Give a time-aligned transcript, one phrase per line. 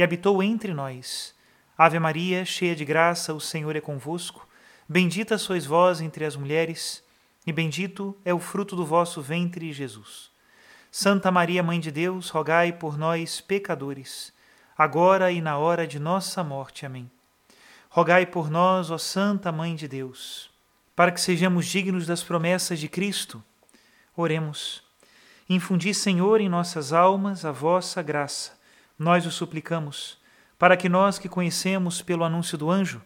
[0.00, 1.34] e habitou entre nós.
[1.76, 4.48] Ave Maria, cheia de graça, o Senhor é convosco.
[4.88, 7.04] Bendita sois vós entre as mulheres,
[7.46, 10.30] e bendito é o fruto do vosso ventre, Jesus.
[10.90, 14.32] Santa Maria, Mãe de Deus, rogai por nós, pecadores,
[14.76, 16.86] agora e na hora de nossa morte.
[16.86, 17.10] Amém.
[17.90, 20.50] Rogai por nós, ó Santa Mãe de Deus,
[20.96, 23.44] para que sejamos dignos das promessas de Cristo.
[24.16, 24.82] Oremos.
[25.46, 28.58] Infundi, Senhor, em nossas almas a vossa graça
[29.00, 30.18] nós o suplicamos,
[30.58, 33.00] para que nós que conhecemos pelo anúncio do anjo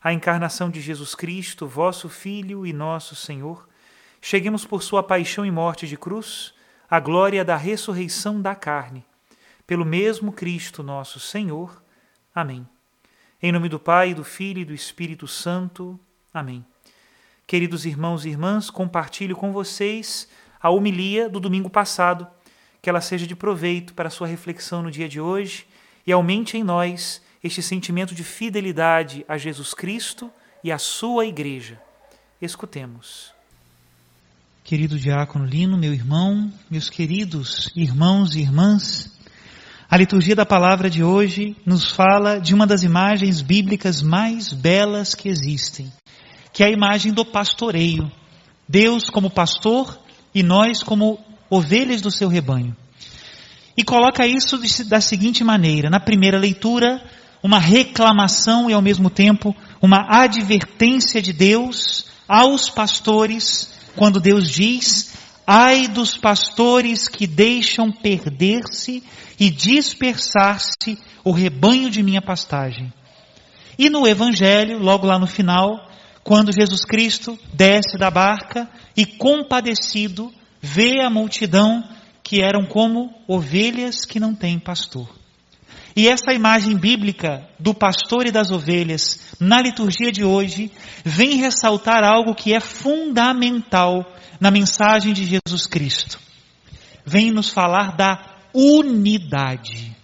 [0.00, 3.68] a encarnação de Jesus Cristo, vosso Filho e nosso Senhor,
[4.22, 6.54] cheguemos por sua paixão e morte de cruz
[6.88, 9.04] à glória da ressurreição da carne,
[9.66, 11.82] pelo mesmo Cristo nosso Senhor.
[12.34, 12.66] Amém.
[13.42, 16.00] Em nome do Pai, do Filho e do Espírito Santo.
[16.32, 16.64] Amém.
[17.46, 20.26] Queridos irmãos e irmãs, compartilho com vocês
[20.58, 22.26] a homilia do domingo passado
[22.84, 25.64] que ela seja de proveito para a sua reflexão no dia de hoje
[26.06, 30.30] e aumente em nós este sentimento de fidelidade a Jesus Cristo
[30.62, 31.80] e à sua igreja.
[32.42, 33.32] Escutemos.
[34.62, 39.10] Querido diácono Lino, meu irmão, meus queridos irmãos e irmãs,
[39.88, 45.14] a liturgia da palavra de hoje nos fala de uma das imagens bíblicas mais belas
[45.14, 45.90] que existem,
[46.52, 48.12] que é a imagem do pastoreio.
[48.68, 49.98] Deus como pastor
[50.34, 51.18] e nós como
[51.54, 52.76] ovelhas do seu rebanho.
[53.76, 57.02] E coloca isso da seguinte maneira: na primeira leitura,
[57.42, 65.14] uma reclamação e ao mesmo tempo uma advertência de Deus aos pastores, quando Deus diz:
[65.46, 69.02] Ai dos pastores que deixam perder-se
[69.38, 72.92] e dispersar-se o rebanho de minha pastagem.
[73.78, 75.90] E no Evangelho, logo lá no final,
[76.22, 80.32] quando Jesus Cristo desce da barca e compadecido
[80.64, 81.84] vê a multidão
[82.22, 85.06] que eram como ovelhas que não têm pastor.
[85.94, 90.72] E essa imagem bíblica do pastor e das ovelhas na liturgia de hoje
[91.04, 94.10] vem ressaltar algo que é fundamental
[94.40, 96.18] na mensagem de Jesus Cristo.
[97.04, 99.94] Vem nos falar da unidade.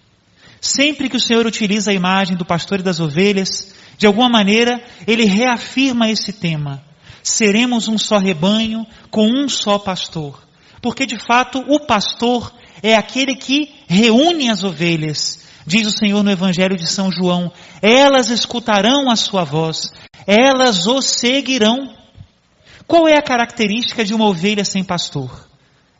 [0.61, 4.79] Sempre que o Senhor utiliza a imagem do pastor e das ovelhas, de alguma maneira
[5.07, 6.83] ele reafirma esse tema.
[7.23, 10.50] Seremos um só rebanho com um só pastor
[10.81, 15.39] porque de fato o pastor é aquele que reúne as ovelhas.
[15.65, 19.93] Diz o Senhor no Evangelho de São João: elas escutarão a sua voz,
[20.25, 21.95] elas o seguirão.
[22.87, 25.47] Qual é a característica de uma ovelha sem pastor?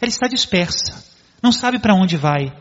[0.02, 1.04] Ela está dispersa,
[1.42, 2.52] não sabe para onde vai.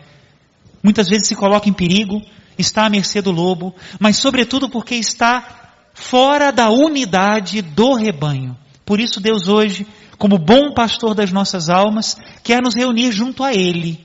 [0.82, 2.20] Muitas vezes se coloca em perigo,
[2.58, 8.56] está à mercê do lobo, mas sobretudo porque está fora da unidade do rebanho.
[8.84, 9.87] Por isso Deus hoje
[10.20, 12.14] como bom pastor das nossas almas,
[12.44, 13.98] quer nos reunir junto a Ele.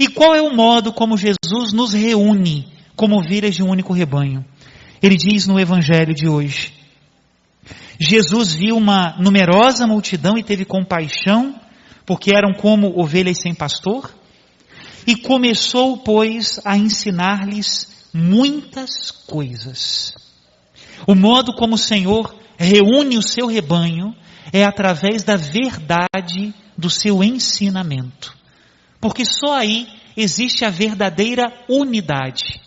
[0.00, 4.42] E qual é o modo como Jesus nos reúne como ovelhas de um único rebanho?
[5.02, 6.72] Ele diz no Evangelho de hoje:
[8.00, 11.54] Jesus viu uma numerosa multidão e teve compaixão,
[12.06, 14.10] porque eram como ovelhas sem pastor,
[15.06, 20.14] e começou, pois, a ensinar-lhes muitas coisas.
[21.06, 24.16] O modo como o Senhor reúne o seu rebanho
[24.52, 28.36] é através da verdade do seu ensinamento.
[29.00, 32.60] Porque só aí existe a verdadeira unidade.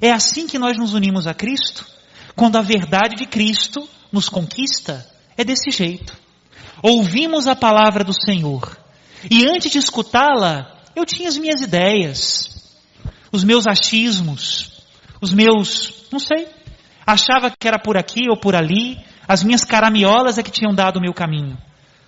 [0.00, 1.86] É assim que nós nos unimos a Cristo,
[2.34, 5.06] quando a verdade de Cristo nos conquista,
[5.36, 6.16] é desse jeito.
[6.82, 8.76] Ouvimos a palavra do Senhor,
[9.30, 12.48] e antes de escutá-la, eu tinha as minhas ideias,
[13.32, 14.82] os meus achismos,
[15.20, 16.46] os meus, não sei,
[17.06, 20.96] achava que era por aqui ou por ali, as minhas caramiolas é que tinham dado
[20.96, 21.56] o meu caminho.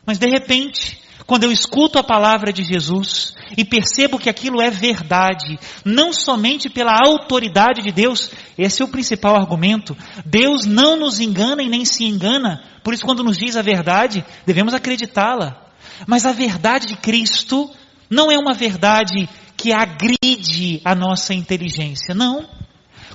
[0.04, 4.70] Mas de repente, quando eu escuto a palavra de Jesus e percebo que aquilo é
[4.70, 9.96] verdade, não somente pela autoridade de Deus, esse é o principal argumento.
[10.24, 14.24] Deus não nos engana e nem se engana, por isso, quando nos diz a verdade,
[14.46, 15.60] devemos acreditá-la.
[16.06, 17.68] Mas a verdade de Cristo
[18.08, 22.48] não é uma verdade que agride a nossa inteligência, não.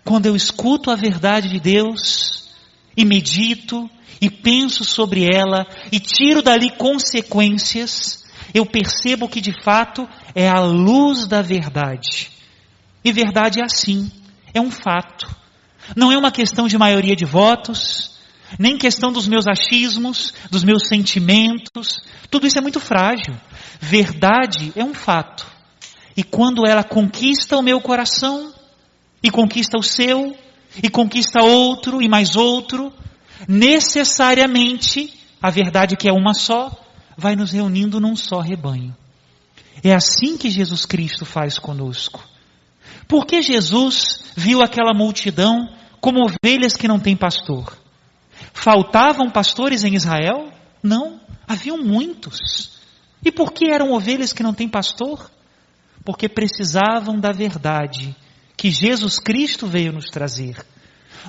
[0.03, 2.40] Quando eu escuto a verdade de Deus
[2.95, 3.89] e medito,
[4.19, 8.23] e penso sobre ela e tiro dali consequências,
[8.53, 12.29] eu percebo que de fato é a luz da verdade.
[13.03, 14.11] E verdade é assim,
[14.53, 15.27] é um fato.
[15.95, 18.11] Não é uma questão de maioria de votos,
[18.59, 22.01] nem questão dos meus achismos, dos meus sentimentos.
[22.29, 23.35] Tudo isso é muito frágil.
[23.79, 25.47] Verdade é um fato.
[26.15, 28.53] E quando ela conquista o meu coração,
[29.23, 30.35] e conquista o seu,
[30.81, 32.94] e conquista outro, e mais outro,
[33.47, 36.71] necessariamente, a verdade que é uma só,
[37.18, 38.95] vai nos reunindo num só rebanho.
[39.83, 42.23] É assim que Jesus Cristo faz conosco.
[43.07, 45.69] Porque Jesus viu aquela multidão
[46.00, 47.77] como ovelhas que não têm pastor?
[48.53, 50.51] Faltavam pastores em Israel?
[50.81, 52.79] Não, haviam muitos.
[53.24, 55.29] E por que eram ovelhas que não têm pastor?
[56.03, 58.15] Porque precisavam da verdade
[58.62, 60.56] que Jesus Cristo veio nos trazer.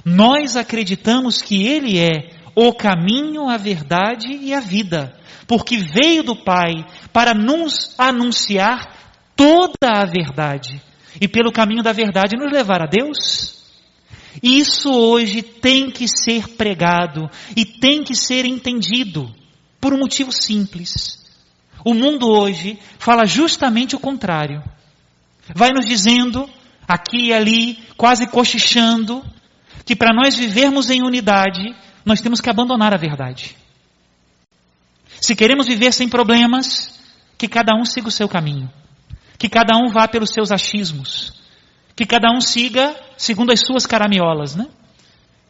[0.05, 6.37] Nós acreditamos que Ele é o caminho, a verdade e a vida, porque veio do
[6.37, 8.95] Pai para nos anunciar
[9.35, 10.79] toda a verdade
[11.19, 13.63] e pelo caminho da verdade nos levar a Deus.
[14.43, 19.35] Isso hoje tem que ser pregado e tem que ser entendido
[19.81, 21.25] por um motivo simples.
[21.83, 24.63] O mundo hoje fala justamente o contrário.
[25.55, 26.47] Vai nos dizendo,
[26.87, 29.25] aqui e ali, quase cochichando,
[29.85, 31.75] que para nós vivermos em unidade,
[32.05, 33.57] nós temos que abandonar a verdade.
[35.21, 36.99] Se queremos viver sem problemas,
[37.39, 38.71] que cada um siga o seu caminho.
[39.39, 41.33] Que cada um vá pelos seus achismos.
[41.95, 44.67] Que cada um siga segundo as suas caramiolas, né?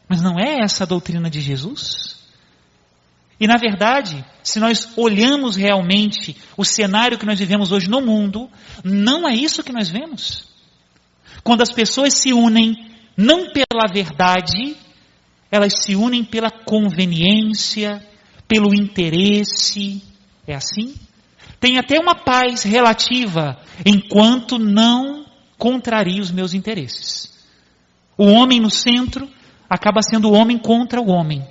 [0.09, 2.19] Mas não é essa a doutrina de Jesus?
[3.41, 8.51] E na verdade, se nós olhamos realmente o cenário que nós vivemos hoje no mundo,
[8.85, 10.52] não é isso que nós vemos.
[11.43, 12.75] Quando as pessoas se unem
[13.17, 14.77] não pela verdade,
[15.51, 18.03] elas se unem pela conveniência,
[18.49, 20.03] pelo interesse.
[20.47, 20.95] É assim?
[21.61, 25.25] Tem até uma paz relativa, enquanto não
[25.59, 27.33] contraria os meus interesses.
[28.17, 29.29] O homem no centro
[29.69, 31.47] acaba sendo o homem contra o homem.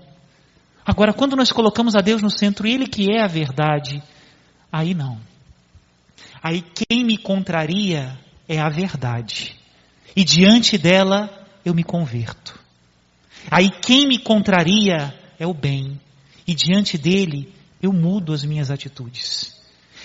[0.85, 4.01] Agora, quando nós colocamos a Deus no centro, Ele que é a verdade,
[4.71, 5.17] aí não.
[6.43, 8.17] Aí quem me contraria
[8.49, 9.60] é a verdade.
[10.15, 11.29] E diante dela
[11.63, 12.59] eu me converto.
[13.49, 15.99] Aí quem me contraria é o bem,
[16.45, 19.59] e diante dele eu mudo as minhas atitudes.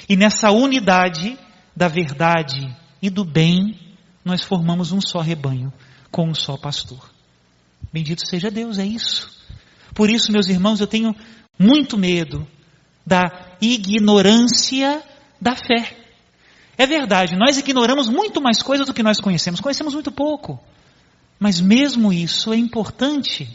[0.08, 1.38] E nessa unidade
[1.74, 3.78] da verdade e do bem,
[4.24, 5.72] nós formamos um só rebanho,
[6.10, 7.10] com um só pastor.
[7.92, 9.30] Bendito seja Deus, é isso.
[9.94, 11.14] Por isso, meus irmãos, eu tenho
[11.58, 12.46] muito medo
[13.04, 15.02] da ignorância
[15.40, 16.05] da fé.
[16.78, 20.60] É verdade, nós ignoramos muito mais coisas do que nós conhecemos, conhecemos muito pouco.
[21.38, 23.48] Mas mesmo isso é importante.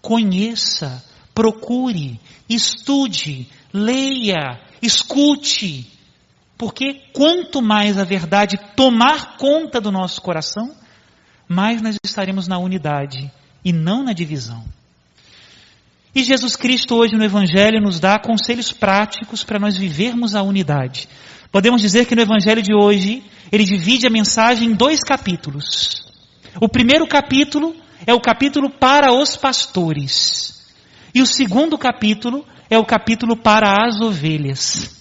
[0.00, 5.86] Conheça, procure, estude, leia, escute.
[6.56, 10.74] Porque quanto mais a verdade tomar conta do nosso coração,
[11.46, 13.30] mais nós estaremos na unidade
[13.64, 14.64] e não na divisão.
[16.14, 21.08] E Jesus Cristo hoje no Evangelho nos dá conselhos práticos para nós vivermos a unidade.
[21.50, 26.06] Podemos dizer que no Evangelho de hoje, ele divide a mensagem em dois capítulos.
[26.60, 27.74] O primeiro capítulo
[28.06, 30.66] é o capítulo para os pastores.
[31.14, 34.98] E o segundo capítulo é o capítulo para as ovelhas.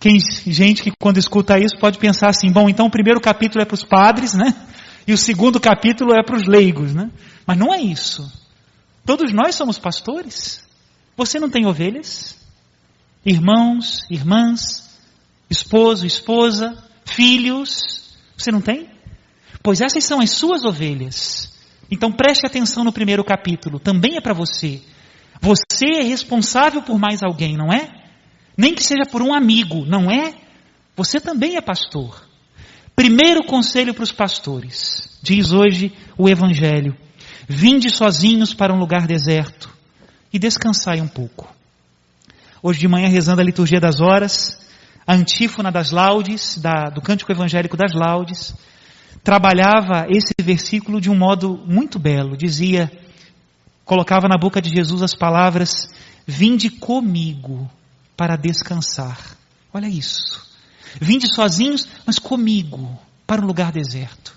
[0.00, 3.64] Quem, gente que quando escuta isso pode pensar assim, bom, então o primeiro capítulo é
[3.64, 4.54] para os padres, né?
[5.06, 7.10] E o segundo capítulo é para os leigos, né?
[7.46, 8.30] Mas não é isso.
[9.04, 10.64] Todos nós somos pastores.
[11.16, 12.36] Você não tem ovelhas?
[13.24, 14.85] Irmãos, irmãs,
[15.50, 18.88] esposo, esposa, filhos, você não tem?
[19.62, 21.52] Pois essas são as suas ovelhas.
[21.90, 24.82] Então preste atenção no primeiro capítulo, também é para você.
[25.40, 27.88] Você é responsável por mais alguém, não é?
[28.56, 30.34] Nem que seja por um amigo, não é?
[30.96, 32.26] Você também é pastor.
[32.94, 36.96] Primeiro conselho para os pastores, diz hoje o Evangelho:
[37.46, 39.70] vinde sozinhos para um lugar deserto
[40.32, 41.54] e descansai um pouco.
[42.62, 44.65] Hoje de manhã, rezando a liturgia das horas,
[45.06, 48.54] a antífona das laudes, da, do cântico evangélico das laudes,
[49.22, 52.36] trabalhava esse versículo de um modo muito belo.
[52.36, 52.90] Dizia,
[53.84, 55.88] colocava na boca de Jesus as palavras:
[56.26, 57.70] Vinde comigo
[58.16, 59.36] para descansar.
[59.72, 60.44] Olha isso.
[61.00, 64.36] Vinde sozinhos, mas comigo, para um lugar deserto.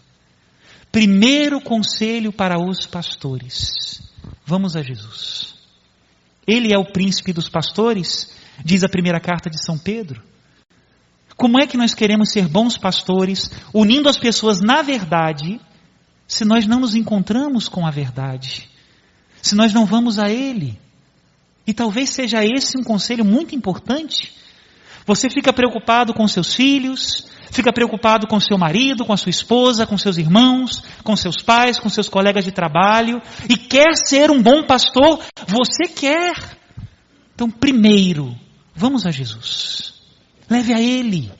[0.92, 4.02] Primeiro conselho para os pastores:
[4.46, 5.56] vamos a Jesus.
[6.46, 8.32] Ele é o príncipe dos pastores,
[8.64, 10.30] diz a primeira carta de São Pedro.
[11.40, 15.58] Como é que nós queremos ser bons pastores, unindo as pessoas na verdade,
[16.28, 18.70] se nós não nos encontramos com a verdade?
[19.42, 20.78] Se nós não vamos a Ele?
[21.66, 24.34] E talvez seja esse um conselho muito importante.
[25.06, 29.88] Você fica preocupado com seus filhos, fica preocupado com seu marido, com a sua esposa,
[29.88, 34.44] com seus irmãos, com seus pais, com seus colegas de trabalho, e quer ser um
[34.44, 36.36] bom pastor, você quer.
[37.34, 38.38] Então, primeiro,
[38.76, 39.99] vamos a Jesus.
[40.50, 41.32] Leve a Ele.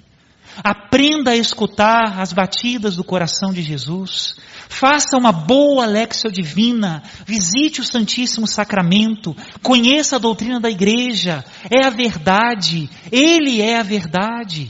[0.64, 4.36] Aprenda a escutar as batidas do coração de Jesus.
[4.68, 7.02] Faça uma boa lexia divina.
[7.26, 9.36] Visite o Santíssimo Sacramento.
[9.64, 11.44] Conheça a doutrina da igreja.
[11.70, 12.90] É a verdade.
[13.12, 14.70] Ele é a verdade.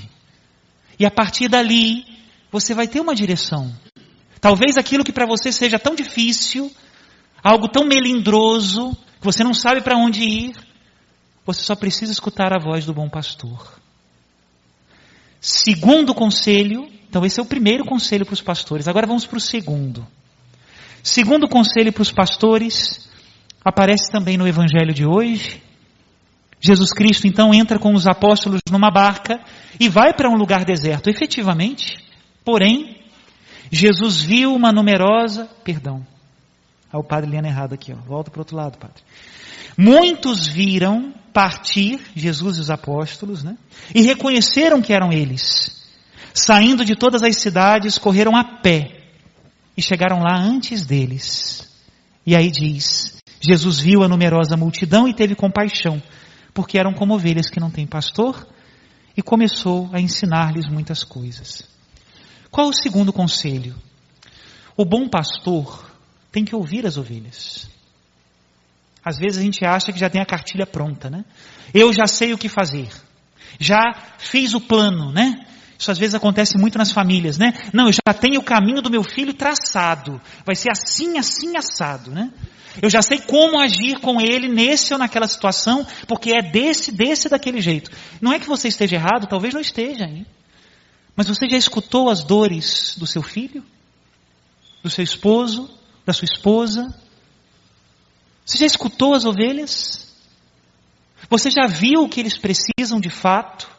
[0.99, 2.05] E a partir dali,
[2.51, 3.73] você vai ter uma direção.
[4.39, 6.71] Talvez aquilo que para você seja tão difícil,
[7.43, 10.55] algo tão melindroso, que você não sabe para onde ir,
[11.45, 13.79] você só precisa escutar a voz do bom pastor.
[15.41, 18.87] Segundo conselho, então esse é o primeiro conselho para os pastores.
[18.87, 20.05] Agora vamos para o segundo.
[21.01, 23.09] Segundo conselho para os pastores,
[23.63, 25.61] aparece também no evangelho de hoje.
[26.59, 29.39] Jesus Cristo então entra com os apóstolos numa barca
[29.79, 31.97] e vai para um lugar deserto, efetivamente.
[32.43, 32.97] Porém,
[33.71, 36.05] Jesus viu uma numerosa, perdão.
[36.91, 37.95] Ah, o padre lendo errado aqui, ó.
[37.95, 39.03] Volta para o outro lado, padre.
[39.77, 43.57] Muitos viram partir, Jesus e os apóstolos, né?
[43.93, 45.87] E reconheceram que eram eles.
[46.33, 48.99] Saindo de todas as cidades, correram a pé
[49.77, 51.69] e chegaram lá antes deles.
[52.25, 56.01] E aí diz: Jesus viu a numerosa multidão e teve compaixão,
[56.53, 58.47] porque eram como ovelhas que não têm pastor,
[59.15, 61.63] e começou a ensinar-lhes muitas coisas.
[62.51, 63.75] Qual o segundo conselho?
[64.75, 65.89] O bom pastor
[66.31, 67.69] tem que ouvir as ovelhas.
[69.03, 71.23] Às vezes a gente acha que já tem a cartilha pronta, né?
[71.73, 72.89] Eu já sei o que fazer.
[73.59, 73.81] Já
[74.17, 75.45] fiz o plano, né?
[75.77, 77.53] Isso às vezes acontece muito nas famílias, né?
[77.73, 80.21] Não, eu já tenho o caminho do meu filho traçado.
[80.45, 82.31] Vai ser assim, assim, assado, né?
[82.81, 87.29] Eu já sei como agir com ele nesse ou naquela situação, porque é desse, desse,
[87.29, 87.89] daquele jeito.
[88.21, 90.25] Não é que você esteja errado, talvez não esteja, hein?
[91.15, 93.63] Mas você já escutou as dores do seu filho?
[94.83, 95.78] Do seu esposo?
[96.09, 96.91] Da sua esposa?
[98.43, 100.11] Você já escutou as ovelhas?
[101.29, 103.69] Você já viu o que eles precisam de fato?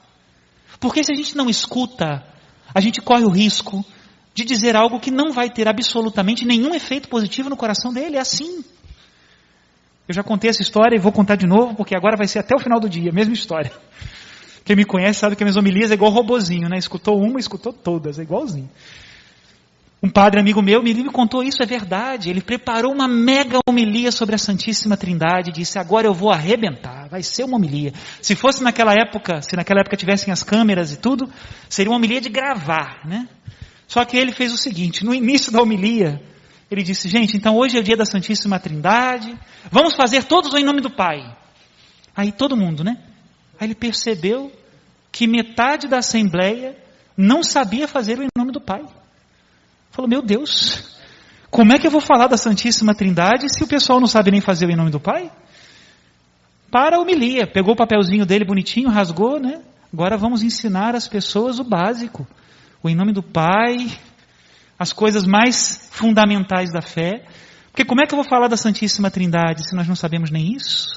[0.79, 2.25] Porque se a gente não escuta,
[2.73, 3.85] a gente corre o risco
[4.33, 8.17] de dizer algo que não vai ter absolutamente nenhum efeito positivo no coração dele.
[8.17, 8.65] É assim.
[10.07, 12.55] Eu já contei essa história e vou contar de novo, porque agora vai ser até
[12.55, 13.73] o final do dia, mesma história.
[14.65, 16.79] Quem me conhece sabe que as minhas homilias é igual robozinho, né?
[16.79, 18.71] Escutou uma, escutou todas, é igualzinho.
[20.03, 22.31] Um padre amigo meu me contou isso, é verdade.
[22.31, 27.23] Ele preparou uma mega homilia sobre a Santíssima Trindade, disse: agora eu vou arrebentar, vai
[27.23, 27.93] ser uma homilia.
[28.23, 31.29] Se fosse naquela época, se naquela época tivessem as câmeras e tudo,
[31.69, 33.29] seria uma homilia de gravar, né?
[33.87, 36.19] Só que ele fez o seguinte: no início da homilia,
[36.71, 39.39] ele disse: gente, então hoje é o dia da Santíssima Trindade,
[39.71, 41.37] vamos fazer todos em nome do Pai.
[42.17, 42.97] Aí todo mundo, né?
[43.61, 44.51] Aí ele percebeu
[45.13, 46.75] que metade da assembleia
[47.15, 48.83] não sabia fazer o em nome do Pai.
[49.91, 51.01] Falou, meu Deus,
[51.51, 54.41] como é que eu vou falar da Santíssima Trindade se o pessoal não sabe nem
[54.41, 55.31] fazer o em nome do Pai?
[56.71, 59.61] Para a homilia, pegou o papelzinho dele bonitinho, rasgou, né?
[59.93, 62.27] Agora vamos ensinar as pessoas o básico.
[62.81, 63.91] O em nome do Pai,
[64.79, 67.25] as coisas mais fundamentais da fé.
[67.73, 70.55] Porque como é que eu vou falar da Santíssima Trindade se nós não sabemos nem
[70.55, 70.89] isso?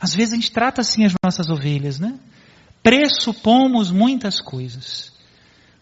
[0.00, 2.18] Às vezes a gente trata assim as nossas ovelhas, né?
[2.82, 5.17] Pressupomos muitas coisas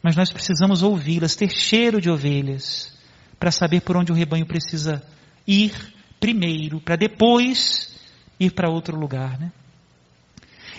[0.03, 2.97] mas nós precisamos ouvi-las, ter cheiro de ovelhas,
[3.39, 5.03] para saber por onde o rebanho precisa
[5.47, 5.73] ir
[6.19, 7.95] primeiro, para depois
[8.39, 9.39] ir para outro lugar.
[9.39, 9.53] Né?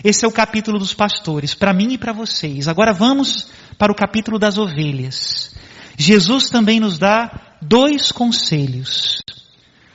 [0.04, 2.68] Esse é o capítulo dos pastores, para mim e para vocês.
[2.68, 5.56] Agora vamos para o capítulo das ovelhas.
[5.98, 9.22] Jesus também nos dá dois conselhos.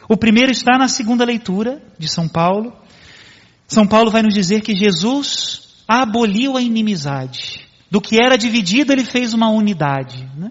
[0.08, 2.76] O primeiro está na segunda leitura de São Paulo.
[3.68, 7.60] São Paulo vai nos dizer que Jesus aboliu a inimizade.
[7.92, 10.26] Do que era dividido, ele fez uma unidade.
[10.34, 10.50] Né?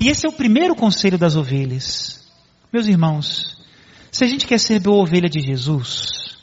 [0.00, 2.26] E esse é o primeiro conselho das ovelhas.
[2.72, 3.62] Meus irmãos,
[4.10, 6.38] se a gente quer ser boa ovelha de Jesus,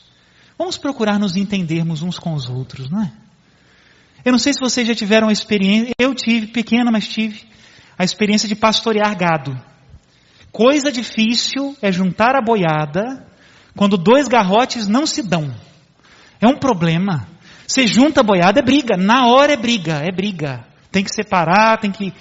[0.55, 3.12] vamos procurar nos entendermos uns com os outros, não é?
[4.24, 7.41] Eu não sei se vocês já tiveram a experiência, eu tive, pequena, mas tive,
[7.98, 9.60] a experiência de pastorear gado.
[10.51, 13.25] Coisa difícil é juntar a boiada
[13.75, 15.51] quando dois garrotes não se dão.
[16.39, 17.27] É um problema.
[17.70, 18.98] Você junta a boiada, é briga.
[18.98, 20.66] Na hora é briga, é briga.
[20.92, 22.12] Tem que separar, tem que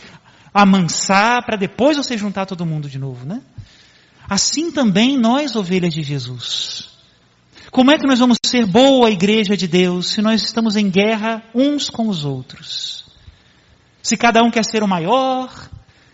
[0.52, 3.40] amansar para depois você juntar todo mundo de novo, né?
[4.28, 6.90] Assim também nós, ovelhas de Jesus.
[7.70, 11.42] Como é que nós vamos ser boa igreja de Deus se nós estamos em guerra
[11.54, 13.06] uns com os outros?
[14.02, 15.50] Se cada um quer ser o maior,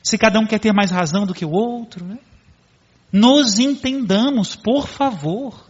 [0.00, 2.18] se cada um quer ter mais razão do que o outro, né?
[3.10, 5.68] Nos entendamos, por favor.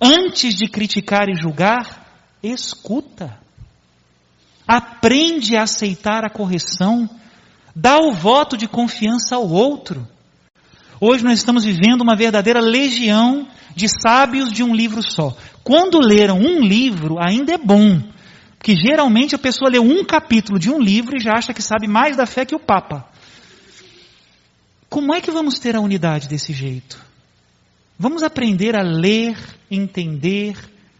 [0.00, 2.07] Antes de criticar e julgar,
[2.42, 3.38] escuta.
[4.66, 7.08] Aprende a aceitar a correção.
[7.74, 10.06] Dá o voto de confiança ao outro.
[11.00, 15.36] Hoje nós estamos vivendo uma verdadeira legião de sábios de um livro só.
[15.62, 18.02] Quando leram um livro, ainda é bom.
[18.58, 21.86] Porque geralmente a pessoa lê um capítulo de um livro e já acha que sabe
[21.86, 23.08] mais da fé que o Papa.
[24.88, 26.98] Como é que vamos ter a unidade desse jeito?
[27.98, 29.36] Vamos aprender a ler,
[29.70, 30.56] entender,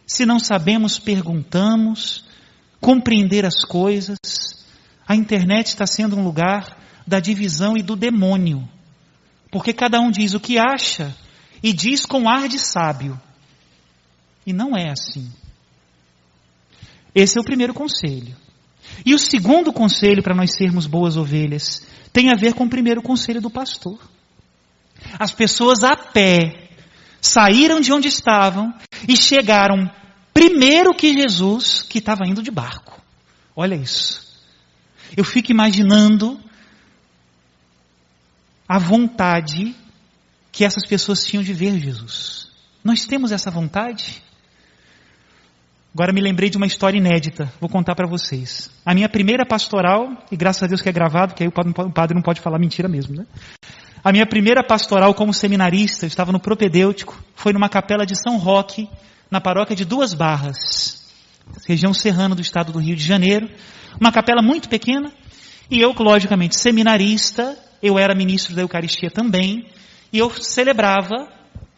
[0.09, 2.25] se não sabemos, perguntamos,
[2.81, 4.19] compreender as coisas.
[5.07, 8.67] A internet está sendo um lugar da divisão e do demônio,
[9.51, 11.15] porque cada um diz o que acha
[11.63, 13.21] e diz com ar de sábio.
[14.47, 15.31] E não é assim.
[17.15, 18.35] Esse é o primeiro conselho.
[19.05, 23.03] E o segundo conselho para nós sermos boas ovelhas tem a ver com o primeiro
[23.03, 23.99] conselho do pastor.
[25.19, 26.71] As pessoas a pé
[27.21, 28.73] saíram de onde estavam
[29.07, 29.91] e chegaram
[30.33, 33.01] primeiro que Jesus, que estava indo de barco.
[33.55, 34.27] Olha isso.
[35.17, 36.41] Eu fico imaginando
[38.69, 39.75] a vontade
[40.53, 42.49] que essas pessoas tinham de ver Jesus.
[42.85, 44.23] Nós temos essa vontade?
[45.95, 48.71] Agora me lembrei de uma história inédita, vou contar para vocês.
[48.85, 52.15] A minha primeira pastoral, e graças a Deus que é gravado, que aí o padre
[52.15, 53.27] não pode falar mentira mesmo, né?
[54.09, 58.39] A minha primeira pastoral como seminarista, eu estava no propedêutico, foi numa capela de São
[58.39, 58.89] Roque,
[59.31, 61.13] na paróquia de Duas Barras,
[61.67, 63.51] região serrana do estado do Rio de Janeiro.
[64.01, 65.13] Uma capela muito pequena,
[65.71, 69.67] e eu, logicamente, seminarista, eu era ministro da Eucaristia também,
[70.11, 71.29] e eu celebrava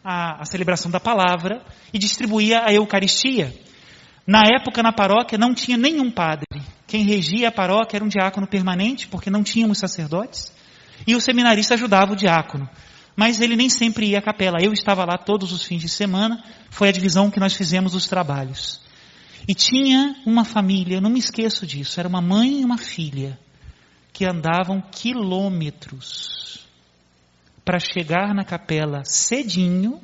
[0.01, 1.61] a, a celebração da palavra
[1.91, 3.53] e distribuía a Eucaristia.
[4.25, 6.47] Na época, na paróquia, não tinha nenhum padre.
[6.87, 10.60] Quem regia a paróquia era um diácono permanente, porque não tínhamos sacerdotes.
[11.05, 12.69] E o seminarista ajudava o diácono.
[13.15, 14.61] Mas ele nem sempre ia à capela.
[14.61, 16.43] Eu estava lá todos os fins de semana.
[16.69, 18.81] Foi a divisão que nós fizemos dos trabalhos.
[19.47, 23.39] E tinha uma família, não me esqueço disso, era uma mãe e uma filha,
[24.13, 26.67] que andavam quilômetros
[27.65, 29.99] para chegar na capela cedinho,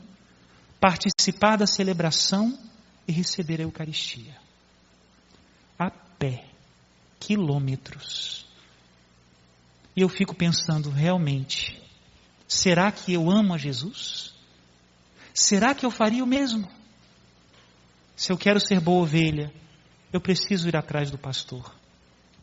[0.79, 2.57] participar da celebração
[3.07, 4.35] e receber a Eucaristia.
[5.77, 6.45] A pé,
[7.19, 8.46] quilômetros.
[9.97, 11.75] E eu fico pensando, realmente,
[12.47, 14.31] será que eu amo a Jesus?
[15.33, 16.69] Será que eu faria o mesmo?
[18.15, 19.51] Se eu quero ser boa ovelha,
[20.13, 21.73] eu preciso ir atrás do pastor.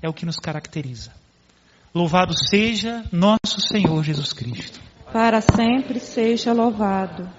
[0.02, 1.12] É o que nos caracteriza.
[1.94, 4.80] Louvado seja nosso Senhor Jesus Cristo.
[5.12, 7.30] Para sempre seja louvado.